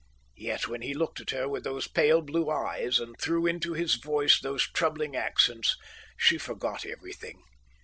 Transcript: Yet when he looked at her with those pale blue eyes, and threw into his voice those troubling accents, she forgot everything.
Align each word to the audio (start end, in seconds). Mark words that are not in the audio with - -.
Yet 0.39 0.67
when 0.67 0.81
he 0.81 0.95
looked 0.95 1.19
at 1.21 1.29
her 1.29 1.47
with 1.47 1.63
those 1.63 1.87
pale 1.87 2.23
blue 2.23 2.49
eyes, 2.49 2.97
and 2.99 3.15
threw 3.19 3.45
into 3.45 3.73
his 3.73 3.93
voice 3.97 4.39
those 4.39 4.67
troubling 4.67 5.15
accents, 5.15 5.77
she 6.17 6.39
forgot 6.39 6.87
everything. 6.87 7.43